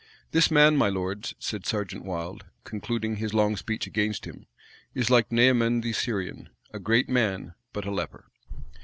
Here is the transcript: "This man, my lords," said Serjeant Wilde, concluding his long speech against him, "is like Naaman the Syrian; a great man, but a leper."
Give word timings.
"This 0.31 0.49
man, 0.49 0.77
my 0.77 0.89
lords," 0.89 1.35
said 1.37 1.63
Serjeant 1.67 2.03
Wilde, 2.03 2.45
concluding 2.63 3.17
his 3.17 3.35
long 3.35 3.55
speech 3.55 3.85
against 3.85 4.25
him, 4.25 4.47
"is 4.95 5.11
like 5.11 5.31
Naaman 5.31 5.81
the 5.81 5.93
Syrian; 5.93 6.49
a 6.73 6.79
great 6.79 7.07
man, 7.07 7.53
but 7.71 7.85
a 7.85 7.91
leper." 7.91 8.25